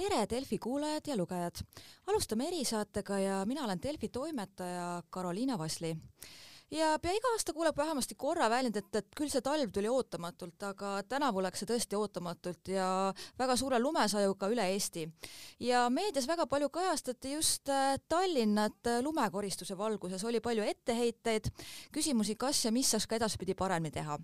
tere, 0.00 0.26
Delfi 0.30 0.58
kuulajad 0.58 1.08
ja 1.10 1.16
lugejad! 1.16 1.60
alustame 2.06 2.46
erisaatega 2.48 3.18
ja 3.18 3.40
mina 3.46 3.64
olen 3.64 3.82
Delfi 3.82 4.08
toimetaja 4.08 5.02
Karoliina 5.10 5.58
Vasli 5.58 5.90
ja 6.72 6.94
pea 7.02 7.12
iga 7.18 7.32
aasta 7.34 7.52
kuuleb 7.52 7.76
vähemasti 7.76 8.14
korra 8.16 8.46
väljendit, 8.50 8.88
et 8.96 9.10
küll 9.18 9.28
see 9.28 9.42
talv 9.44 9.72
tuli 9.74 9.90
ootamatult, 9.92 10.62
aga 10.70 10.92
tänavu 11.10 11.42
läks 11.44 11.60
see 11.60 11.68
tõesti 11.68 11.98
ootamatult 11.98 12.72
ja 12.72 12.86
väga 13.38 13.58
suure 13.60 13.80
lumesajuga 13.82 14.48
üle 14.54 14.70
Eesti. 14.72 15.04
ja 15.68 15.84
meedias 15.92 16.28
väga 16.30 16.46
palju 16.46 16.70
kajastati 16.72 17.34
just 17.34 17.68
äh, 17.68 17.98
Tallinnat 18.08 18.86
äh, 18.86 19.02
lumekoristuse 19.04 19.76
valguses, 19.78 20.24
oli 20.24 20.40
palju 20.40 20.64
etteheiteid, 20.64 21.52
küsimusi, 21.92 22.38
kas 22.40 22.64
ja 22.64 22.72
mis 22.72 22.94
saaks 22.94 23.10
ka 23.10 23.20
edaspidi 23.20 23.54
paremini 23.54 23.92
teha. 24.00 24.18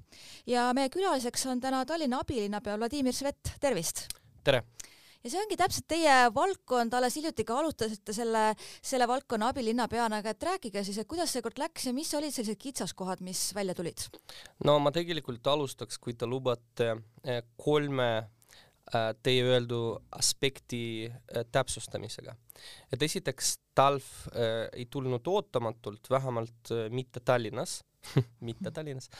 ja 0.46 0.70
meie 0.72 0.88
külaliseks 0.88 1.46
on 1.52 1.60
täna 1.60 1.84
Tallinna 1.84 2.24
abilinnapea 2.24 2.78
Vladimir 2.78 3.12
Svet, 3.12 3.56
tervist! 3.60 4.06
tere! 4.44 4.64
Ja 5.26 5.32
see 5.32 5.42
ongi 5.42 5.58
täpselt 5.58 5.88
teie 5.90 6.14
valdkond, 6.34 6.94
alles 6.94 7.16
hiljuti 7.18 7.44
ka 7.46 7.58
alustasite 7.58 8.14
selle, 8.14 8.44
selle 8.84 9.08
valdkonna 9.10 9.50
abilinnapeana, 9.50 10.22
aga 10.22 10.32
et 10.32 10.46
rääkige 10.50 10.84
siis, 10.86 11.00
et 11.02 11.10
kuidas 11.10 11.34
seekord 11.34 11.58
läks 11.60 11.88
ja 11.88 11.94
mis 11.96 12.12
olid 12.14 12.34
sellised 12.34 12.60
kitsaskohad, 12.62 13.24
mis 13.26 13.48
välja 13.56 13.74
tulid? 13.76 14.06
no 14.64 14.78
ma 14.82 14.94
tegelikult 14.94 15.46
alustaks, 15.50 15.98
kui 16.02 16.14
te 16.14 16.28
lubate, 16.30 16.92
eh, 17.26 17.42
kolme 17.58 18.10
eh, 18.20 19.10
teie 19.26 19.48
öeldu 19.48 19.80
aspekti 20.14 20.84
eh, 21.08 21.42
täpsustamisega. 21.50 22.36
et 22.92 23.02
esiteks, 23.02 23.56
talv 23.76 24.06
ei 24.72 24.86
tulnud 24.88 25.26
ootamatult, 25.28 26.08
vähemalt 26.10 26.70
mitte 26.94 27.20
Tallinnas 27.20 27.82
mitte 28.48 28.70
Tallinnas, 28.70 29.10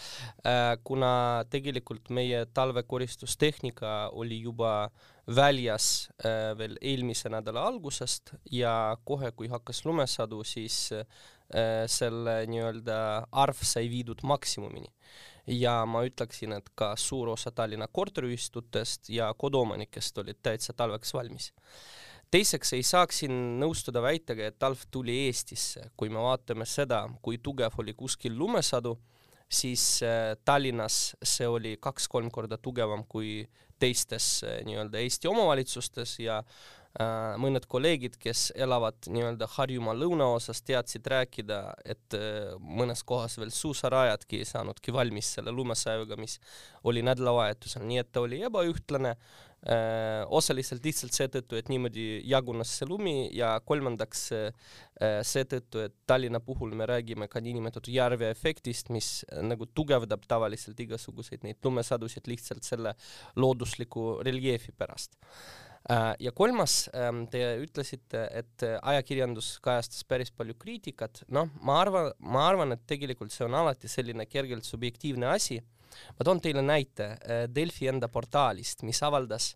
kuna 0.87 1.45
tegelikult 1.51 2.09
meie 2.15 2.45
talvekoristustehnika 2.55 3.97
oli 4.15 4.39
juba 4.41 4.87
väljas 5.27 6.09
äh, 6.23 6.55
veel 6.59 6.77
eelmise 6.81 7.31
nädala 7.33 7.65
algusest 7.67 8.35
ja 8.53 8.97
kohe, 9.05 9.33
kui 9.33 9.49
hakkas 9.51 9.85
lumesadu, 9.85 10.43
siis 10.47 10.93
äh, 10.95 11.07
selle 11.91 12.41
nii-öelda 12.51 12.99
arv 13.33 13.63
sai 13.63 13.91
viidud 13.91 14.23
maksimumini. 14.23 14.93
ja 15.47 15.85
ma 15.87 16.03
ütleksin, 16.03 16.53
et 16.57 16.73
ka 16.75 16.97
suur 16.99 17.29
osa 17.29 17.53
Tallinna 17.55 17.87
korteriühistutest 17.87 19.11
ja 19.15 19.33
koduomanikest 19.39 20.19
olid 20.19 20.41
täitsa 20.43 20.73
talveks 20.73 21.15
valmis 21.15 21.53
teiseks 22.31 22.73
ei 22.73 22.83
saaks 22.83 23.23
siin 23.23 23.37
nõustuda 23.61 24.03
väitega, 24.03 24.49
et 24.49 24.59
talv 24.59 24.81
tuli 24.91 25.15
Eestisse, 25.27 25.91
kui 25.97 26.11
me 26.11 26.23
vaatame 26.23 26.67
seda, 26.67 27.05
kui 27.23 27.39
tugev 27.39 27.79
oli 27.79 27.95
kuskil 27.95 28.35
lumesadu, 28.39 28.97
siis 29.49 30.03
äh, 30.03 30.35
Tallinnas 30.45 31.17
see 31.23 31.47
oli 31.49 31.77
kaks-kolm 31.81 32.31
korda 32.35 32.59
tugevam 32.59 33.05
kui 33.09 33.47
teistes 33.79 34.41
eh, 34.47 34.61
nii-öelda 34.67 35.01
Eesti 35.03 35.29
omavalitsustes 35.29 36.17
ja 36.23 36.39
äh, 36.41 37.35
mõned 37.41 37.67
kolleegid, 37.69 38.17
kes 38.21 38.49
elavad 38.57 39.09
nii-öelda 39.13 39.49
Harjumaa 39.57 39.95
lõunaosas, 39.97 40.63
teadsid 40.67 41.07
rääkida, 41.13 41.61
et 41.85 42.17
äh, 42.17 42.55
mõnes 42.61 43.05
kohas 43.07 43.37
veel 43.41 43.53
suusarajadki 43.55 44.41
ei 44.41 44.49
saanudki 44.49 44.95
valmis 44.97 45.35
selle 45.37 45.55
lumesajuga, 45.55 46.19
mis 46.21 46.39
oli 46.89 47.05
nädalavahetusel, 47.07 47.85
nii 47.87 48.01
et 48.03 48.13
ta 48.13 48.25
oli 48.25 48.43
ebaühtlane 48.49 49.17
äh,, 49.17 49.45
osaliselt 49.67 50.85
lihtsalt 50.87 51.17
seetõttu, 51.17 51.57
et 51.59 51.71
niimoodi 51.73 52.23
jagunes 52.31 52.71
see 52.79 52.87
lumi 52.87 53.15
ja 53.35 53.57
kolmandaks 53.67 54.23
seetõttu, 55.27 55.83
et 55.83 55.95
Tallinna 56.07 56.39
puhul 56.45 56.75
me 56.79 56.87
räägime 56.87 57.27
ka 57.29 57.43
niinimetatud 57.43 57.91
järve 57.91 58.31
efektist, 58.31 58.93
mis 58.95 59.25
nagu 59.43 59.67
tugevdab 59.75 60.23
tavaliselt 60.31 60.79
igasuguseid 60.87 61.43
neid 61.43 61.59
lumesadusid 61.67 62.31
lihtsalt 62.31 62.63
selle 62.69 62.95
loodusliku 63.37 64.21
reljeefi 64.27 64.77
pärast 64.79 65.19
ja 66.19 66.33
kolmas, 66.35 66.89
te 67.31 67.43
ütlesite, 67.63 68.25
et 68.35 68.65
ajakirjandus 68.83 69.57
kajastas 69.63 70.03
päris 70.09 70.33
palju 70.35 70.57
kriitikat, 70.59 71.23
noh, 71.31 71.51
ma 71.63 71.81
arvan, 71.83 72.11
ma 72.19 72.47
arvan, 72.49 72.75
et 72.75 72.83
tegelikult 72.91 73.35
see 73.35 73.47
on 73.47 73.55
alati 73.55 73.91
selline 73.91 74.27
kergelt 74.27 74.67
subjektiivne 74.67 75.31
asi. 75.31 75.61
Ma 76.19 76.25
toon 76.25 76.41
teile 76.41 76.63
näite 76.63 77.13
äh, 77.15 77.47
Delfi 77.49 77.89
enda 77.93 78.09
portaalist, 78.09 78.83
mis 78.83 79.03
avaldas 79.03 79.55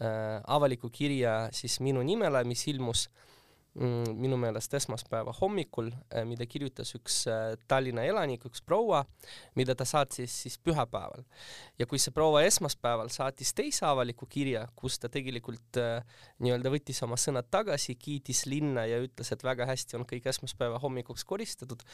äh, 0.00 0.40
avaliku 0.46 0.90
kirja 0.90 1.48
siis 1.52 1.80
minu 1.80 2.02
nimele, 2.02 2.44
mis 2.44 2.66
ilmus 2.68 3.08
äh, 3.08 3.37
minu 3.78 4.36
meelest 4.40 4.72
esmaspäeva 4.74 5.32
hommikul, 5.38 5.90
äh, 6.10 6.24
mida 6.26 6.46
kirjutas 6.50 6.90
üks 6.96 7.20
äh, 7.30 7.54
Tallinna 7.70 8.02
elanik, 8.06 8.44
üks 8.48 8.62
proua, 8.66 9.04
mida 9.58 9.76
ta 9.78 9.86
saatis 9.88 10.34
siis 10.44 10.58
pühapäeval. 10.58 11.24
ja 11.78 11.86
kui 11.86 12.00
see 12.02 12.14
proua 12.14 12.42
esmaspäeval 12.46 13.10
saatis 13.14 13.52
teise 13.54 13.86
avaliku 13.86 14.26
kirja, 14.30 14.66
kus 14.76 14.98
ta 14.98 15.10
tegelikult 15.12 15.78
äh, 15.80 16.02
nii-öelda 16.42 16.72
võttis 16.74 17.02
oma 17.06 17.18
sõnad 17.20 17.50
tagasi, 17.50 17.94
kiitis 17.94 18.44
linna 18.50 18.86
ja 18.88 18.98
ütles, 19.04 19.30
et 19.32 19.44
väga 19.44 19.68
hästi 19.68 19.98
on 19.98 20.06
kõik 20.08 20.26
esmaspäeva 20.32 20.80
hommikuks 20.82 21.24
koristatud, 21.28 21.84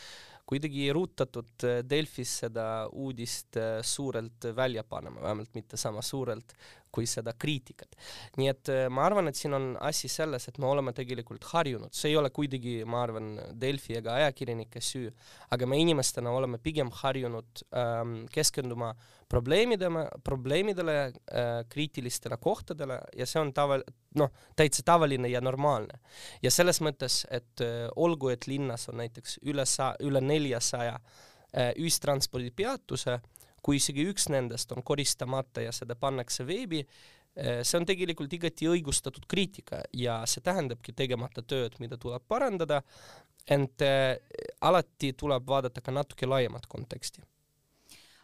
kuidagi 0.49 0.87
ei 0.87 0.95
rutatud 0.97 1.69
Delfis 1.89 2.39
seda 2.45 2.87
uudist 2.93 3.59
suurelt 3.85 4.49
välja 4.57 4.85
panema, 4.89 5.23
vähemalt 5.23 5.55
mitte 5.57 5.77
sama 5.81 6.03
suurelt 6.03 6.57
kui 6.95 7.09
seda 7.11 7.35
kriitikat. 7.39 7.97
nii 8.39 8.51
et 8.51 8.71
äh, 8.73 8.85
ma 8.93 9.07
arvan, 9.09 9.29
et 9.31 9.39
siin 9.39 9.57
on 9.57 9.73
asi 9.83 10.09
selles, 10.13 10.49
et 10.49 10.61
me 10.63 10.69
oleme 10.71 10.95
tegelikult 10.97 11.45
harjunud, 11.53 11.93
see 11.95 12.13
ei 12.13 12.19
ole 12.21 12.31
kuidagi, 12.35 12.77
ma 12.89 13.03
arvan, 13.07 13.35
Delfi 13.61 13.99
ega 13.99 14.15
ajakirjanike 14.21 14.83
süü, 14.85 15.11
aga 15.55 15.69
me 15.71 15.81
inimestena 15.83 16.33
oleme 16.35 16.61
pigem 16.63 16.93
harjunud 17.03 17.65
ähm, 17.75 18.17
keskenduma 18.33 18.93
probleemidele, 19.29 20.07
probleemidele 20.25 20.97
äh,, 21.05 21.53
kriitilistele 21.69 22.39
kohtadele 22.41 23.01
ja 23.17 23.27
see 23.27 23.41
on 23.43 23.53
tava-, 23.57 23.83
noh, 24.21 24.33
täitsa 24.57 24.85
tavaline 24.87 25.31
ja 25.33 25.41
normaalne. 25.41 25.99
ja 26.43 26.51
selles 26.55 26.81
mõttes, 26.85 27.25
et 27.31 27.65
äh, 27.65 27.89
olgu, 27.97 28.31
et 28.35 28.47
linnas 28.47 28.89
on 28.93 29.01
näiteks 29.03 29.41
üle 29.43 29.67
sa-, 29.67 29.95
üle 30.05 30.23
neljasaja 30.23 30.99
äh, 31.01 31.73
ühistranspordipeatuse 31.81 33.19
äh,, 33.19 33.34
kui 33.65 33.81
isegi 33.81 34.07
üks 34.11 34.29
nendest 34.33 34.73
on 34.77 34.85
koristamata 34.85 35.65
ja 35.65 35.73
seda 35.73 35.97
pannakse 35.97 36.47
veebi, 36.47 36.85
eh, 37.37 37.63
see 37.65 37.81
on 37.81 37.89
tegelikult 37.89 38.33
igati 38.37 38.69
õigustatud 38.71 39.27
kriitika 39.29 39.83
ja 39.97 40.21
see 40.29 40.45
tähendabki 40.45 40.93
tegemata 40.93 41.43
tööd, 41.43 41.79
mida 41.81 41.99
tuleb 42.01 42.25
parandada, 42.29 42.83
ent 43.49 43.85
eh, 43.85 44.17
alati 44.61 45.15
tuleb 45.17 45.47
vaadata 45.49 45.85
ka 45.85 45.95
natuke 45.95 46.29
laiemat 46.29 46.69
konteksti 46.69 47.25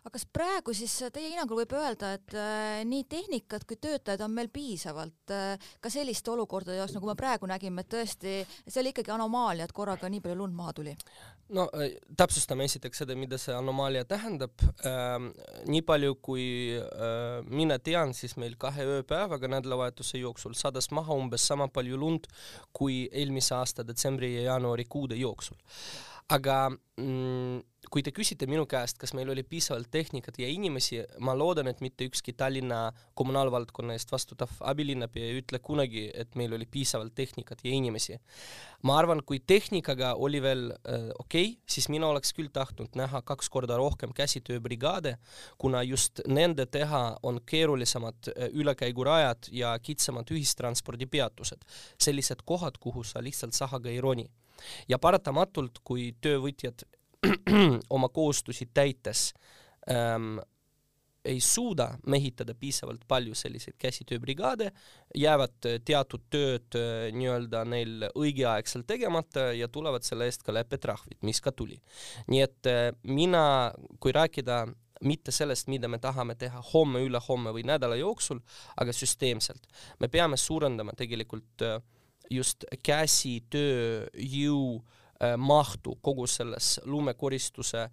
aga 0.00 0.12
kas 0.14 0.24
praegu 0.32 0.72
siis 0.76 0.94
teie 1.12 1.28
hinnangul 1.32 1.60
võib 1.60 1.74
öelda, 1.76 2.14
et 2.16 2.34
äh, 2.36 2.80
nii 2.88 3.04
tehnikat 3.10 3.66
kui 3.68 3.76
töötajaid 3.80 4.22
on 4.24 4.32
meil 4.32 4.48
piisavalt 4.52 5.34
äh, 5.34 5.70
ka 5.80 5.92
selliste 5.92 6.32
olukordade 6.32 6.78
jaoks, 6.78 6.94
nagu 6.96 7.10
me 7.10 7.16
praegu 7.18 7.48
nägime, 7.50 7.84
et 7.84 7.90
tõesti 7.92 8.38
see 8.64 8.80
oli 8.80 8.94
ikkagi 8.94 9.12
anomaalia, 9.12 9.68
et 9.68 9.76
korraga 9.76 10.08
nii 10.08 10.22
palju 10.24 10.38
lund 10.40 10.56
maha 10.56 10.74
tuli? 10.80 10.96
no 11.56 11.66
äh, 11.76 11.92
täpsustame 12.16 12.64
esiteks 12.70 13.02
seda, 13.02 13.16
mida 13.18 13.38
see 13.40 13.54
anomaalia 13.56 14.06
tähendab 14.08 14.64
ähm,. 14.88 15.30
nii 15.70 15.82
palju, 15.86 16.16
kui 16.22 16.44
mina 17.50 17.76
tean, 17.82 18.14
siis 18.16 18.36
meil 18.40 18.54
kahe 18.60 18.86
ööpäevaga 18.98 19.48
nädalavahetuse 19.50 20.20
jooksul 20.22 20.54
sadas 20.58 20.90
maha 20.94 21.16
umbes 21.16 21.44
sama 21.46 21.68
palju 21.68 21.98
lund 22.00 22.28
kui 22.72 23.02
eelmise 23.12 23.54
aasta 23.58 23.84
detsembri 23.86 24.32
ja 24.36 24.52
jaanuari 24.52 24.86
kuude 24.88 25.18
jooksul 25.20 25.58
aga 26.30 26.56
mm, 26.70 27.58
kui 27.90 28.04
te 28.06 28.12
küsite 28.14 28.46
minu 28.46 28.66
käest, 28.70 28.98
kas 29.00 29.12
meil 29.16 29.30
oli 29.32 29.42
piisavalt 29.46 29.88
tehnikat 29.90 30.36
ja 30.38 30.48
inimesi, 30.50 31.00
ma 31.24 31.32
loodan, 31.34 31.66
et 31.70 31.80
mitte 31.82 32.06
ükski 32.06 32.34
Tallinna 32.38 32.90
kommunaalvaldkonna 33.18 33.96
eest 33.96 34.12
vastutav 34.12 34.52
abilinnapea 34.72 35.26
ei 35.26 35.40
ütle 35.40 35.58
kunagi, 35.64 36.04
et 36.14 36.36
meil 36.38 36.54
oli 36.54 36.68
piisavalt 36.70 37.14
tehnikat 37.18 37.64
ja 37.64 37.72
inimesi. 37.74 38.18
ma 38.82 38.98
arvan, 38.98 39.22
kui 39.26 39.40
tehnikaga 39.40 40.14
oli 40.14 40.42
veel 40.42 40.70
äh, 40.70 41.08
okei 41.18 41.46
okay,, 41.48 41.56
siis 41.68 41.88
mina 41.88 42.06
oleks 42.06 42.32
küll 42.36 42.52
tahtnud 42.52 42.94
näha 42.96 43.22
kaks 43.22 43.50
korda 43.50 43.76
rohkem 43.76 44.12
käsitööbrigaade, 44.14 45.16
kuna 45.58 45.82
just 45.82 46.20
nende 46.28 46.66
teha 46.66 47.18
on 47.22 47.40
keerulisemad 47.46 48.30
äh, 48.30 48.48
ülekäigurajad 48.52 49.50
ja 49.52 49.78
kitsamad 49.82 50.30
ühistranspordipeatused, 50.30 51.66
sellised 51.98 52.44
kohad, 52.44 52.78
kuhu 52.80 53.04
sa 53.04 53.24
lihtsalt 53.24 53.56
sahaga 53.56 53.90
ei 53.90 54.00
roni 54.00 54.30
ja 54.88 54.98
paratamatult, 54.98 55.82
kui 55.84 56.10
töövõtjad 56.20 56.86
oma 57.96 58.08
kohustusi 58.08 58.68
täites 58.74 59.32
ähm, 59.90 60.38
ei 61.24 61.40
suuda 61.40 61.90
mehitada 62.06 62.54
piisavalt 62.54 63.02
palju 63.08 63.34
selliseid 63.36 63.76
käsitööbrigaade, 63.78 64.70
jäävad 65.14 65.68
äh, 65.68 65.78
teatud 65.84 66.24
tööd 66.32 66.76
äh, 66.78 67.10
nii-öelda 67.12 67.64
neil 67.68 68.06
õigeaegselt 68.14 68.88
tegemata 68.88 69.50
ja 69.56 69.68
tulevad 69.68 70.06
selle 70.06 70.30
eest 70.30 70.46
ka 70.46 70.54
leppetrahvid, 70.56 71.20
mis 71.26 71.40
ka 71.44 71.52
tuli. 71.52 71.80
nii 72.28 72.44
et 72.46 72.70
äh, 72.70 72.86
mina, 73.02 73.72
kui 74.00 74.16
rääkida 74.16 74.64
mitte 75.04 75.32
sellest, 75.32 75.68
mida 75.72 75.88
me 75.88 75.98
tahame 75.98 76.34
teha 76.40 76.60
homme, 76.72 77.00
ülehomme 77.04 77.52
või 77.56 77.64
nädala 77.68 77.96
jooksul, 77.96 78.40
aga 78.80 78.92
süsteemselt, 78.92 79.68
me 80.00 80.08
peame 80.08 80.36
suurendama 80.40 80.92
tegelikult 80.96 81.64
äh, 81.64 81.80
just 82.30 82.64
käsitööjõu 82.86 84.62
äh, 84.78 85.36
mahtu 85.36 85.98
kogu 86.02 86.26
selles 86.30 86.80
lumekoristuse 86.84 87.82
äh, 87.82 87.90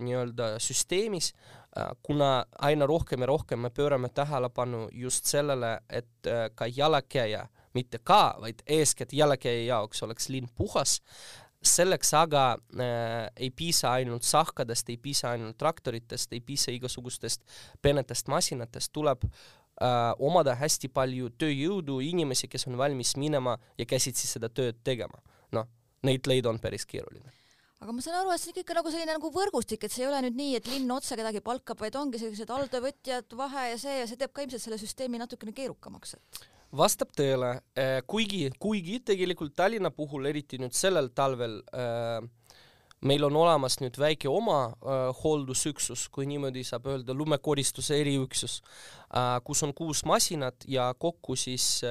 nii-öelda 0.00 0.58
süsteemis. 0.62 1.32
Äh,, 1.76 1.90
kuna 2.02 2.44
aina 2.58 2.86
rohkem 2.86 3.20
ja 3.20 3.26
rohkem 3.26 3.58
me 3.66 3.70
pöörame 3.70 4.08
tähelepanu 4.08 4.88
just 4.92 5.24
sellele, 5.24 5.78
et 5.90 6.26
äh, 6.26 6.48
ka 6.54 6.66
jalakäija, 6.66 7.46
mitte 7.74 7.98
ka, 8.04 8.36
vaid 8.40 8.62
eeskätt 8.66 9.12
jalakäija 9.12 9.64
jaoks 9.74 10.02
oleks 10.02 10.28
linn 10.28 10.48
puhas, 10.54 11.00
selleks 11.62 12.14
aga 12.14 12.56
äh, 12.74 13.30
ei 13.36 13.50
piisa 13.50 13.92
ainult 13.92 14.26
sahkadest, 14.26 14.88
ei 14.90 14.96
piisa 14.96 15.30
ainult 15.30 15.58
traktoritest, 15.58 16.32
ei 16.32 16.40
piisa 16.40 16.74
igasugustest 16.74 17.42
peenetest 17.82 18.28
masinatest, 18.28 18.92
tuleb 18.92 19.24
äh, 19.82 20.00
omada 20.22 20.54
hästi 20.58 20.90
palju 20.94 21.32
tööjõudu, 21.42 22.00
inimesi, 22.06 22.48
kes 22.48 22.68
on 22.70 22.78
valmis 22.80 23.16
minema 23.20 23.58
ja 23.78 23.86
käsitsi 23.88 24.30
seda 24.30 24.48
tööd 24.48 24.80
tegema. 24.84 25.20
noh, 25.52 25.66
neid 26.06 26.26
leida 26.26 26.48
on 26.48 26.58
päris 26.62 26.86
keeruline 26.88 27.28
aga 27.82 27.92
ma 27.92 28.02
saan 28.04 28.20
aru, 28.20 28.30
et 28.30 28.40
see 28.40 28.52
on 28.54 28.60
ikka 28.62 28.76
nagu 28.78 28.90
selline 28.94 29.14
nagu 29.16 29.28
võrgustik, 29.34 29.82
et 29.82 29.92
see 29.92 30.04
ei 30.04 30.08
ole 30.08 30.20
nüüd 30.22 30.36
nii, 30.38 30.54
et 30.60 30.68
linn 30.70 30.94
otse 30.94 31.18
kedagi 31.18 31.42
palkab, 31.42 31.80
vaid 31.82 31.96
ongi 31.98 32.20
sellised 32.22 32.50
alltöövõtjad, 32.54 33.34
vahe 33.34 33.64
ja 33.72 33.78
see 33.82 33.96
ja 33.98 34.06
see 34.06 34.20
teeb 34.20 34.30
ka 34.30 34.44
ilmselt 34.44 34.62
selle 34.62 34.78
süsteemi 34.78 35.18
natukene 35.18 35.54
keerukamaks, 35.56 36.14
et 36.14 36.44
vastab 36.72 37.10
tõele, 37.16 37.56
kuigi, 38.08 38.46
kuigi 38.62 39.00
tegelikult 39.04 39.54
Tallinna 39.58 39.90
puhul, 39.94 40.30
eriti 40.30 40.60
nüüd 40.62 40.76
sellel 40.76 41.10
talvel 41.16 41.58
äh, 41.74 42.22
meil 43.02 43.24
on 43.26 43.36
olemas 43.36 43.78
nüüd 43.82 43.98
väike 43.98 44.30
oma 44.30 44.64
äh, 44.72 45.04
hooldusüksus, 45.22 46.08
kui 46.08 46.26
niimoodi 46.30 46.64
saab 46.64 46.86
öelda, 46.92 47.14
lumekoristuse 47.14 48.00
eriüksus 48.00 48.60
äh,, 49.14 49.38
kus 49.44 49.62
on 49.62 49.74
kuus 49.74 50.04
masinat 50.04 50.64
ja 50.68 50.92
kokku 50.98 51.36
siis 51.36 51.82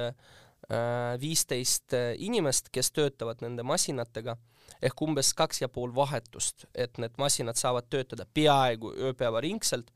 viisteist 1.20 1.92
äh, 1.92 2.14
inimest, 2.18 2.70
kes 2.72 2.92
töötavad 2.92 3.42
nende 3.42 3.64
masinatega. 3.66 4.36
Ehk 4.82 5.02
umbes 5.04 5.32
kaks 5.34 5.62
ja 5.62 5.68
pool 5.68 5.92
vahetust, 5.94 6.66
et 6.74 6.98
need 6.98 7.18
masinad 7.18 7.58
saavad 7.58 7.86
töötada 7.90 8.26
peaaegu 8.34 8.92
ööpäevaringselt. 9.10 9.90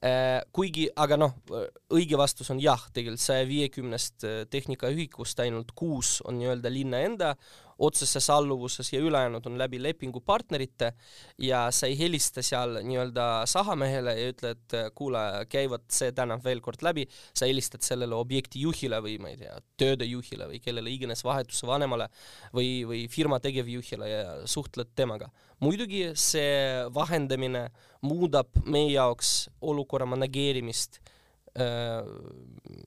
Äh, 0.00 0.40
kuigi, 0.56 0.88
aga 0.96 1.18
noh, 1.20 1.34
õige 1.92 2.16
vastus 2.16 2.48
on 2.52 2.60
jah, 2.60 2.80
tegelikult 2.92 3.20
saja 3.20 3.44
viiekümnest 3.48 4.24
äh, 4.24 4.38
tehnikaühikust 4.50 5.40
ainult 5.44 5.74
kuus 5.76 6.18
on 6.24 6.40
nii-öelda 6.40 6.72
linna 6.72 7.02
enda 7.04 7.34
otseses 7.80 8.28
alluvuses 8.30 8.92
ja 8.92 9.00
ülejäänud 9.00 9.46
on 9.46 9.58
läbi 9.58 9.80
lepingupartnerite 9.82 10.92
ja 11.38 11.62
sa 11.72 11.88
ei 11.88 11.98
helista 11.98 12.42
seal 12.44 12.76
nii-öelda 12.84 13.26
sahamehele 13.48 14.14
ja 14.18 14.32
ütle, 14.32 14.52
et 14.56 14.76
kuule, 14.94 15.22
käivad 15.48 15.86
see 15.92 16.12
tänav 16.16 16.44
veel 16.44 16.60
kord 16.64 16.84
läbi, 16.84 17.06
sa 17.34 17.48
helistad 17.48 17.84
sellele 17.86 18.16
objekti 18.16 18.60
juhile 18.66 19.00
või 19.04 19.16
ma 19.22 19.32
ei 19.32 19.38
tea, 19.40 19.56
tööde 19.80 20.08
juhile 20.08 20.50
või 20.50 20.60
kellele 20.64 20.92
iganes 20.92 21.24
vahetuse 21.24 21.68
vanemale 21.68 22.10
või, 22.56 22.82
või 22.88 23.06
firma 23.12 23.40
tegevjuhile 23.40 24.10
ja 24.10 24.24
suhtled 24.44 24.92
temaga. 24.96 25.30
muidugi 25.60 26.10
see 26.16 26.84
vahendamine 26.94 27.68
muudab 28.02 28.60
meie 28.64 28.92
jaoks 28.92 29.48
olukorra 29.60 30.06
manageerimist 30.06 31.00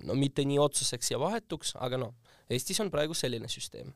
no 0.07 0.15
mitte 0.15 0.45
nii 0.47 0.59
otseseks 0.59 1.11
ja 1.11 1.19
vahetuks, 1.19 1.75
aga 1.75 1.99
noh, 1.99 2.13
Eestis 2.49 2.79
on 2.79 2.89
praegu 2.91 3.15
selline 3.17 3.49
süsteem 3.51 3.91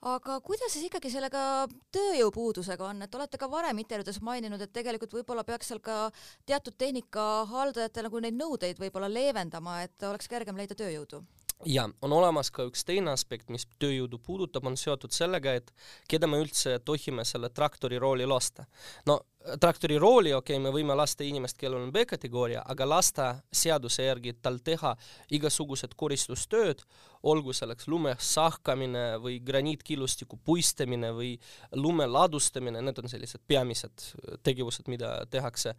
aga 0.00 0.38
kuidas 0.46 0.72
siis 0.72 0.86
ikkagi 0.86 1.10
sellega 1.10 1.66
tööjõupuudusega 1.94 2.86
on, 2.86 3.02
et 3.02 3.14
olete 3.14 3.38
ka 3.38 3.48
varem 3.50 3.80
intervjuudes 3.82 4.20
maininud, 4.22 4.62
et 4.62 4.72
tegelikult 4.72 5.16
võib-olla 5.18 5.44
peaks 5.44 5.72
seal 5.72 5.82
ka 5.82 6.10
teatud 6.46 6.76
tehnika 6.78 7.44
haldajatele 7.50 8.06
nagu 8.06 8.22
neid 8.22 8.38
nõudeid 8.38 8.78
võib-olla 8.78 9.10
leevendama, 9.10 9.82
et 9.82 10.06
oleks 10.06 10.30
kergem 10.30 10.56
leida 10.56 10.78
tööjõudu? 10.78 11.24
Ja 11.66 11.88
on 12.02 12.12
olemas 12.12 12.50
ka 12.54 12.66
üks 12.68 12.84
teine 12.86 13.10
aspekt, 13.12 13.48
mis 13.50 13.66
tööjõudu 13.82 14.20
puudutab, 14.22 14.66
on 14.68 14.76
seotud 14.78 15.14
sellega, 15.14 15.56
et 15.58 15.72
keda 16.10 16.28
me 16.30 16.38
üldse 16.42 16.78
tohime 16.84 17.24
selle 17.26 17.50
traktori 17.50 17.98
rooli 17.98 18.26
lasta. 18.26 18.66
no 19.06 19.20
traktori 19.60 19.98
rooli, 19.98 20.32
okei 20.34 20.56
okay,, 20.56 20.62
me 20.62 20.70
võime 20.74 20.94
lasta 20.94 21.24
inimest, 21.24 21.58
kellel 21.58 21.82
on 21.82 21.92
B-kategooria, 21.92 22.62
aga 22.66 22.88
lasta 22.88 23.28
seaduse 23.52 24.04
järgi 24.04 24.36
tal 24.42 24.58
teha 24.62 24.94
igasugused 25.34 25.94
koristustööd, 25.96 26.84
olgu 27.22 27.52
selleks 27.52 27.88
lume 27.88 28.14
sahkamine 28.18 29.18
või 29.22 29.40
graniitkillustiku 29.42 30.38
puistamine 30.44 31.10
või 31.16 31.32
lume 31.74 32.06
ladustamine, 32.06 32.82
need 32.82 33.02
on 33.02 33.10
sellised 33.10 33.42
peamised 33.46 34.12
tegevused, 34.46 34.86
mida 34.86 35.24
tehakse 35.30 35.74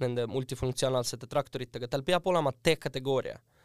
nende 0.00 0.26
multifunktsionaalsete 0.26 1.30
traktoritega, 1.30 1.88
tal 1.88 2.02
peab 2.02 2.26
olema 2.26 2.54
D-kategooria 2.56 3.38
Äh, 3.38 3.59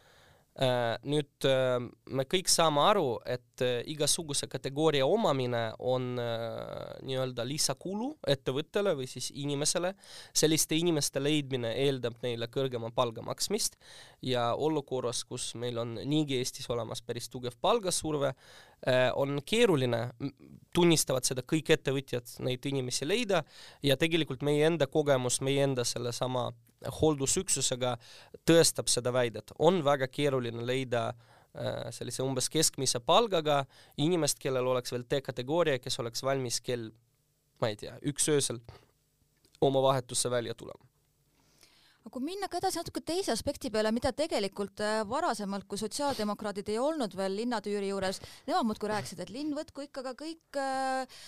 nüüd 0.56 1.44
äh, 1.44 1.76
me 2.16 2.24
kõik 2.24 2.48
saame 2.48 2.80
aru, 2.88 3.18
et 3.28 3.60
äh, 3.64 3.82
igasuguse 3.92 4.48
kategooria 4.48 5.04
omamine 5.04 5.66
on 5.84 6.14
nii-öelda 6.16 7.44
lisakulu 7.44 8.14
ettevõttele 8.26 8.94
või 8.96 9.08
siis 9.10 9.28
inimesele. 9.34 9.92
selliste 10.32 10.76
inimeste 10.76 11.20
leidmine 11.20 11.74
eeldab 11.84 12.16
neile 12.22 12.48
kõrgema 12.48 12.90
palga 12.94 13.22
maksmist 13.22 13.76
ja 14.22 14.54
olukorras, 14.54 15.24
kus 15.24 15.54
meil 15.54 15.78
on 15.78 15.94
niigi 16.04 16.38
Eestis 16.38 16.70
olemas 16.70 17.02
päris 17.02 17.28
tugev 17.28 17.56
palgasurve, 17.60 18.32
on 19.14 19.40
keeruline, 19.44 20.10
tunnistavad 20.74 21.24
seda 21.24 21.42
kõik 21.42 21.70
ettevõtjad, 21.72 22.36
neid 22.44 22.64
inimesi 22.68 23.08
leida 23.08 23.42
ja 23.82 23.96
tegelikult 23.96 24.44
meie 24.44 24.66
enda 24.66 24.86
kogemus, 24.86 25.40
meie 25.40 25.64
enda 25.64 25.84
sellesama 25.84 26.50
hooldusüksusega 27.00 27.96
tõestab 28.48 28.90
seda 28.92 29.12
väidet. 29.12 29.52
on 29.58 29.84
väga 29.84 30.08
keeruline 30.08 30.66
leida 30.66 31.08
äh, 31.08 31.90
sellise 31.90 32.22
umbes 32.22 32.48
keskmise 32.48 33.00
palgaga 33.00 33.64
inimest, 33.96 34.38
kellel 34.38 34.66
oleks 34.66 34.92
veel 34.92 35.06
D-kategooria, 35.10 35.78
kes 35.78 36.00
oleks 36.00 36.22
valmis 36.22 36.60
kell, 36.60 36.90
ma 37.60 37.72
ei 37.72 37.76
tea, 37.76 37.96
üks 38.02 38.28
öösel 38.28 38.60
oma 39.60 39.82
vahetusse 39.82 40.30
välja 40.30 40.54
tulema 40.54 40.95
aga 42.06 42.12
kui 42.14 42.22
minna 42.22 42.46
ka 42.46 42.60
edasi 42.60 42.78
natuke 42.78 43.00
teise 43.02 43.32
aspekti 43.34 43.66
peale, 43.74 43.90
mida 43.90 44.12
tegelikult 44.14 44.78
äh, 44.84 45.00
varasemalt, 45.10 45.66
kui 45.66 45.80
sotsiaaldemokraadid 45.80 46.68
ei 46.70 46.78
olnud 46.78 47.16
veel 47.18 47.34
linnatüüri 47.34 47.88
juures, 47.90 48.20
nemad 48.46 48.68
muudkui 48.68 48.92
rääkisid, 48.92 49.24
et 49.24 49.32
linn 49.34 49.50
võtku 49.56 49.82
ikka 49.82 50.04
ka 50.06 50.14
kõik 50.20 50.60
äh, 50.62 51.18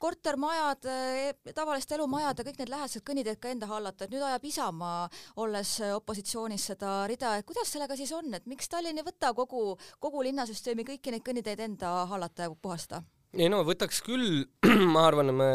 kortermajad, 0.00 0.88
äh, 0.88 1.52
tavaliste 1.52 1.98
elumajad 1.98 2.40
ja 2.40 2.48
kõik 2.48 2.62
need 2.62 2.72
lähedased 2.72 3.04
kõnniteed 3.04 3.42
ka 3.44 3.52
enda 3.52 3.68
hallata, 3.68 4.08
et 4.08 4.16
nüüd 4.16 4.24
ajab 4.24 4.48
Isamaa, 4.48 5.06
olles 5.44 5.74
opositsioonis 6.00 6.70
seda 6.72 7.02
rida, 7.12 7.36
et 7.36 7.48
kuidas 7.48 7.68
sellega 7.68 7.98
siis 8.00 8.16
on, 8.16 8.32
et 8.32 8.48
miks 8.48 8.72
Tallinn 8.72 9.04
ei 9.04 9.04
võta 9.04 9.34
kogu, 9.36 9.74
kogu 10.00 10.24
linnasüsteemi 10.30 10.88
kõiki 10.94 11.12
neid 11.12 11.28
kõnniteid 11.28 11.60
enda 11.68 11.98
hallata 12.08 12.48
ja 12.48 12.56
puhastada? 12.56 13.04
Ei 13.36 13.48
no 13.52 13.62
võtaks 13.66 14.02
küll, 14.04 14.44
ma 14.94 15.06
arvan, 15.08 15.32
me 15.36 15.50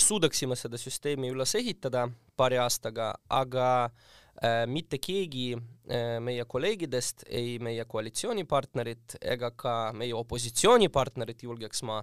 suudaksime 0.00 0.56
seda 0.56 0.80
süsteemi 0.80 1.30
üles 1.32 1.52
ehitada 1.58 2.06
paari 2.38 2.60
aastaga, 2.62 3.12
aga 3.28 3.68
äh, 3.84 4.64
mitte 4.70 5.00
keegi 5.02 5.52
äh, 5.54 6.16
meie 6.24 6.46
kolleegidest, 6.48 7.26
ei 7.28 7.58
meie 7.62 7.84
koalitsioonipartnerid 7.84 9.18
ega 9.20 9.52
ka 9.52 9.74
meie 9.96 10.16
opositsioonipartnerid, 10.16 11.44
julgeks 11.44 11.84
ma 11.88 12.00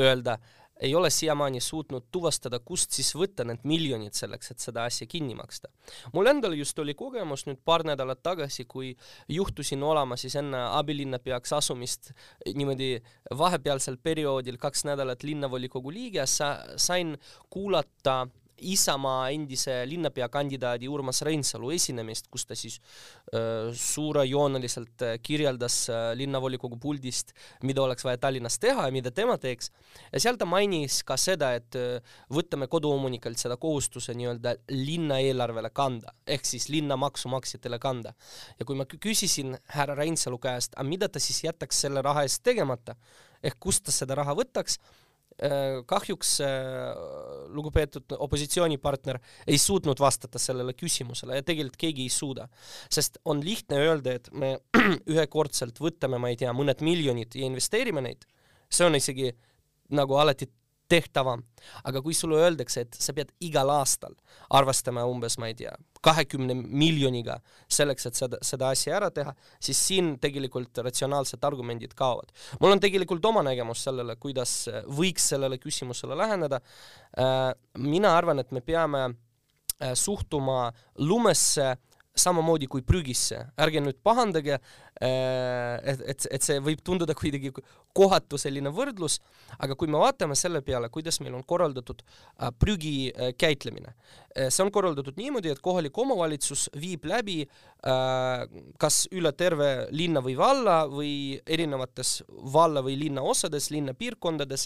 öelda 0.00 0.38
äh,, 0.38 0.63
ei 0.80 0.94
ole 0.94 1.10
siiamaani 1.10 1.60
suutnud 1.60 2.08
tuvastada, 2.12 2.58
kust 2.58 2.92
siis 2.96 3.12
võtta 3.14 3.44
need 3.46 3.62
miljonid 3.68 4.16
selleks, 4.16 4.50
et 4.50 4.62
seda 4.62 4.84
asja 4.88 5.06
kinni 5.06 5.34
maksta. 5.38 5.68
mul 6.12 6.26
endal 6.26 6.56
just 6.58 6.78
oli 6.78 6.94
kogemus 6.94 7.46
nüüd 7.46 7.60
paar 7.64 7.84
nädalat 7.86 8.22
tagasi, 8.22 8.64
kui 8.64 8.96
juhtusin 9.28 9.82
olema 9.82 10.16
siis 10.16 10.34
enne 10.36 10.64
abilinnapeaks 10.78 11.52
asumist 11.52 12.12
niimoodi 12.54 12.98
vahepealsel 13.38 13.96
perioodil 13.96 14.58
kaks 14.58 14.84
nädalat 14.84 15.22
linnavolikogu 15.22 15.92
liige, 15.92 16.26
sa, 16.26 16.56
sain 16.76 17.16
kuulata 17.50 18.26
Isamaa 18.72 19.28
endise 19.34 19.82
linnapea 19.88 20.28
kandidaadi 20.32 20.88
Urmas 20.88 21.22
Reinsalu 21.26 21.70
esinemist, 21.74 22.28
kus 22.32 22.46
ta 22.48 22.56
siis 22.58 22.80
suurejooneliselt 23.80 25.04
kirjeldas 25.22 25.76
linnavolikogu 26.16 26.78
puldist, 26.80 27.34
mida 27.62 27.82
oleks 27.82 28.04
vaja 28.06 28.20
Tallinnas 28.22 28.58
teha 28.62 28.86
ja 28.88 28.94
mida 28.94 29.10
tema 29.10 29.36
teeks. 29.38 29.70
ja 30.12 30.20
seal 30.20 30.38
ta 30.40 30.46
mainis 30.48 31.02
ka 31.04 31.16
seda, 31.20 31.52
et 31.58 31.76
võtame 32.32 32.68
koduomanikelt 32.70 33.38
seda 33.40 33.56
kohustuse 33.60 34.14
nii-öelda 34.14 34.56
linna 34.70 35.20
eelarvele 35.20 35.70
kanda, 35.74 36.14
ehk 36.26 36.46
siis 36.48 36.68
linna 36.68 36.96
maksumaksjatele 36.96 37.78
kanda. 37.78 38.14
ja 38.58 38.64
kui 38.64 38.76
ma 38.76 38.86
küsisin 38.86 39.56
härra 39.76 39.94
Reinsalu 39.98 40.38
käest, 40.38 40.74
aga 40.76 40.88
mida 40.88 41.08
ta 41.08 41.20
siis 41.20 41.44
jätaks 41.44 41.84
selle 41.86 42.02
raha 42.02 42.24
eest 42.26 42.42
tegemata, 42.42 42.96
ehk 43.42 43.58
kust 43.60 43.84
ta 43.84 43.92
seda 43.92 44.16
raha 44.20 44.34
võtaks 44.34 44.78
kahjuks 45.90 46.36
äh, 46.46 46.50
lugupeetud 47.50 48.14
opositsioonipartner 48.22 49.18
ei 49.50 49.58
suutnud 49.58 49.98
vastata 50.00 50.38
sellele 50.38 50.76
küsimusele 50.78 51.40
ja 51.40 51.42
tegelikult 51.46 51.78
keegi 51.80 52.06
ei 52.06 52.12
suuda. 52.12 52.46
sest 52.90 53.18
on 53.24 53.42
lihtne 53.44 53.80
öelda, 53.82 54.14
et 54.14 54.30
me 54.32 54.58
ühekordselt 55.12 55.80
võtame, 55.82 56.20
ma 56.22 56.30
ei 56.30 56.38
tea, 56.38 56.52
mõned 56.54 56.84
miljonid 56.86 57.34
ja 57.34 57.48
investeerime 57.48 58.04
neid, 58.06 58.22
see 58.70 58.86
on 58.86 58.94
isegi 58.94 59.32
nagu 59.94 60.14
alati 60.16 60.46
tehtavam. 60.94 61.42
aga 61.88 62.02
kui 62.04 62.14
sulle 62.14 62.36
öeldakse, 62.44 62.82
et 62.84 62.96
sa 63.00 63.14
pead 63.16 63.30
igal 63.40 63.70
aastal 63.72 64.12
arvestama 64.52 65.06
umbes, 65.08 65.38
ma 65.40 65.48
ei 65.48 65.56
tea, 65.56 65.72
kahekümne 66.04 66.54
miljoniga 66.54 67.38
selleks, 67.72 68.10
et 68.10 68.18
seda, 68.20 68.40
seda 68.44 68.68
asja 68.74 68.98
ära 68.98 69.08
teha, 69.14 69.32
siis 69.64 69.80
siin 69.88 70.14
tegelikult 70.20 70.82
ratsionaalsed 70.84 71.44
argumendid 71.48 71.96
kaovad. 71.96 72.34
mul 72.60 72.76
on 72.76 72.82
tegelikult 72.84 73.24
oma 73.24 73.42
nägemus 73.46 73.86
sellele, 73.88 74.18
kuidas 74.20 74.68
võiks 75.00 75.30
sellele 75.32 75.58
küsimusele 75.62 76.18
läheneda. 76.20 76.60
mina 77.78 78.16
arvan, 78.16 78.38
et 78.38 78.52
me 78.52 78.60
peame 78.60 79.08
suhtuma 79.94 80.72
lumesse 80.98 81.74
samamoodi 82.14 82.68
kui 82.70 82.82
prügisse, 82.86 83.40
ärge 83.58 83.82
nüüd 83.82 83.98
pahandage, 84.06 84.58
äh, 85.02 85.78
et, 85.82 86.04
et, 86.14 86.26
et 86.38 86.46
see 86.46 86.60
võib 86.62 86.82
tunduda 86.86 87.16
kuidagi 87.18 87.50
kohatu 87.94 88.38
selline 88.40 88.72
võrdlus, 88.74 89.20
aga 89.62 89.76
kui 89.78 89.90
me 89.90 90.00
vaatame 90.02 90.36
selle 90.38 90.62
peale, 90.66 90.90
kuidas 90.92 91.20
meil 91.22 91.36
on 91.38 91.44
korraldatud 91.46 92.02
äh, 92.04 92.50
prügi 92.58 92.96
äh, 93.10 93.32
käitlemine, 93.38 93.94
see 94.34 94.64
on 94.64 94.72
korraldatud 94.74 95.14
niimoodi, 95.14 95.52
et 95.54 95.60
kohalik 95.62 95.94
omavalitsus 96.02 96.64
viib 96.74 97.04
läbi 97.06 97.44
kas 98.82 98.96
üle 99.14 99.30
terve 99.38 99.68
linna 99.94 100.18
või 100.24 100.32
valla 100.34 100.78
või 100.90 101.36
erinevates 101.46 102.24
valla 102.50 102.80
või 102.82 102.96
linna 102.98 103.22
osades, 103.22 103.68
linna 103.70 103.92
piirkondades 103.94 104.64